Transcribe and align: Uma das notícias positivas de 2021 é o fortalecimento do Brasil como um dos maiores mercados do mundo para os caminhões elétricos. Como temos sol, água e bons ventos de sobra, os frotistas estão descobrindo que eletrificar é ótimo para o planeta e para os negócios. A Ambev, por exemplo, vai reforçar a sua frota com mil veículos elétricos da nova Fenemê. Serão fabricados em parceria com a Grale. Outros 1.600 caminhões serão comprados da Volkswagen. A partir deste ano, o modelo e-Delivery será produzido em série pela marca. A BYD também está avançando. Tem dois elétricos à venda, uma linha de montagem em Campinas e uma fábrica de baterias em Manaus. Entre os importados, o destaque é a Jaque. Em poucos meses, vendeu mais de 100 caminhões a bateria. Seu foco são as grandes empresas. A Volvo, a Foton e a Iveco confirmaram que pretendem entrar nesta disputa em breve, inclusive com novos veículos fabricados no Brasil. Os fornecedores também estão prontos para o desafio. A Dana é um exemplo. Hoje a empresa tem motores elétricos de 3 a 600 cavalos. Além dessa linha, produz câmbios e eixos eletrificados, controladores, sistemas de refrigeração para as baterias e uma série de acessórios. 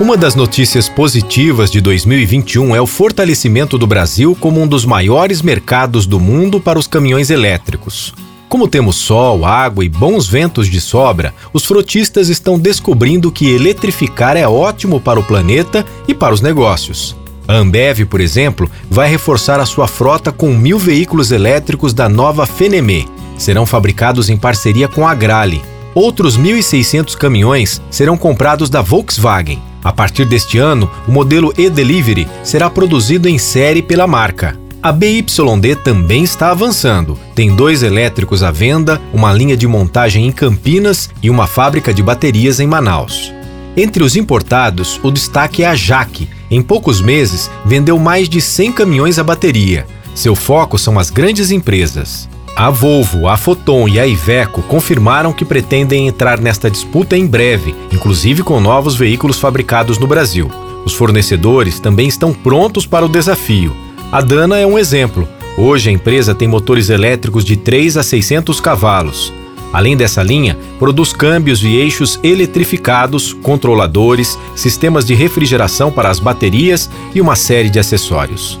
Uma 0.00 0.16
das 0.16 0.34
notícias 0.34 0.88
positivas 0.88 1.70
de 1.70 1.80
2021 1.80 2.74
é 2.74 2.80
o 2.80 2.86
fortalecimento 2.86 3.78
do 3.78 3.86
Brasil 3.86 4.36
como 4.40 4.60
um 4.60 4.66
dos 4.66 4.84
maiores 4.84 5.40
mercados 5.40 6.04
do 6.04 6.18
mundo 6.18 6.58
para 6.58 6.80
os 6.80 6.88
caminhões 6.88 7.30
elétricos. 7.30 8.12
Como 8.48 8.66
temos 8.66 8.96
sol, 8.96 9.44
água 9.44 9.84
e 9.84 9.88
bons 9.88 10.26
ventos 10.26 10.66
de 10.66 10.80
sobra, 10.80 11.32
os 11.52 11.64
frotistas 11.64 12.28
estão 12.28 12.58
descobrindo 12.58 13.30
que 13.30 13.48
eletrificar 13.48 14.36
é 14.36 14.48
ótimo 14.48 15.00
para 15.00 15.20
o 15.20 15.22
planeta 15.22 15.86
e 16.08 16.14
para 16.14 16.34
os 16.34 16.40
negócios. 16.40 17.16
A 17.46 17.54
Ambev, 17.54 18.04
por 18.06 18.20
exemplo, 18.20 18.68
vai 18.90 19.08
reforçar 19.08 19.60
a 19.60 19.66
sua 19.66 19.86
frota 19.86 20.32
com 20.32 20.52
mil 20.52 20.78
veículos 20.78 21.30
elétricos 21.30 21.94
da 21.94 22.08
nova 22.08 22.46
Fenemê. 22.46 23.04
Serão 23.38 23.64
fabricados 23.64 24.28
em 24.28 24.36
parceria 24.36 24.88
com 24.88 25.06
a 25.06 25.14
Grale. 25.14 25.62
Outros 25.94 26.36
1.600 26.36 27.16
caminhões 27.16 27.80
serão 27.90 28.16
comprados 28.16 28.68
da 28.68 28.82
Volkswagen. 28.82 29.62
A 29.84 29.92
partir 29.92 30.24
deste 30.24 30.56
ano, 30.56 30.90
o 31.06 31.12
modelo 31.12 31.52
e-Delivery 31.58 32.26
será 32.42 32.70
produzido 32.70 33.28
em 33.28 33.36
série 33.36 33.82
pela 33.82 34.06
marca. 34.06 34.58
A 34.82 34.90
BYD 34.90 35.76
também 35.84 36.24
está 36.24 36.50
avançando. 36.50 37.18
Tem 37.34 37.54
dois 37.54 37.82
elétricos 37.82 38.42
à 38.42 38.50
venda, 38.50 39.00
uma 39.12 39.32
linha 39.32 39.56
de 39.56 39.66
montagem 39.66 40.26
em 40.26 40.32
Campinas 40.32 41.10
e 41.22 41.28
uma 41.28 41.46
fábrica 41.46 41.92
de 41.92 42.02
baterias 42.02 42.60
em 42.60 42.66
Manaus. 42.66 43.32
Entre 43.76 44.02
os 44.02 44.16
importados, 44.16 45.00
o 45.02 45.10
destaque 45.10 45.62
é 45.62 45.66
a 45.66 45.74
Jaque. 45.74 46.28
Em 46.50 46.62
poucos 46.62 47.00
meses, 47.00 47.50
vendeu 47.64 47.98
mais 47.98 48.28
de 48.28 48.40
100 48.40 48.72
caminhões 48.72 49.18
a 49.18 49.24
bateria. 49.24 49.86
Seu 50.14 50.34
foco 50.34 50.78
são 50.78 50.98
as 50.98 51.10
grandes 51.10 51.50
empresas. 51.50 52.28
A 52.56 52.70
Volvo, 52.70 53.26
a 53.26 53.36
Foton 53.36 53.88
e 53.88 53.98
a 53.98 54.06
Iveco 54.06 54.62
confirmaram 54.62 55.32
que 55.32 55.44
pretendem 55.44 56.06
entrar 56.06 56.40
nesta 56.40 56.70
disputa 56.70 57.16
em 57.16 57.26
breve, 57.26 57.74
inclusive 57.92 58.44
com 58.44 58.60
novos 58.60 58.94
veículos 58.94 59.40
fabricados 59.40 59.98
no 59.98 60.06
Brasil. 60.06 60.48
Os 60.84 60.94
fornecedores 60.94 61.80
também 61.80 62.06
estão 62.06 62.32
prontos 62.32 62.86
para 62.86 63.04
o 63.04 63.08
desafio. 63.08 63.74
A 64.12 64.20
Dana 64.20 64.56
é 64.56 64.64
um 64.64 64.78
exemplo. 64.78 65.28
Hoje 65.58 65.90
a 65.90 65.92
empresa 65.92 66.32
tem 66.32 66.46
motores 66.46 66.90
elétricos 66.90 67.44
de 67.44 67.56
3 67.56 67.96
a 67.96 68.04
600 68.04 68.60
cavalos. 68.60 69.32
Além 69.72 69.96
dessa 69.96 70.22
linha, 70.22 70.56
produz 70.78 71.12
câmbios 71.12 71.64
e 71.64 71.74
eixos 71.74 72.20
eletrificados, 72.22 73.32
controladores, 73.32 74.38
sistemas 74.54 75.04
de 75.04 75.12
refrigeração 75.14 75.90
para 75.90 76.08
as 76.08 76.20
baterias 76.20 76.88
e 77.12 77.20
uma 77.20 77.34
série 77.34 77.68
de 77.68 77.80
acessórios. 77.80 78.60